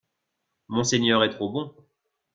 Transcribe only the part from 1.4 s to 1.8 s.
bon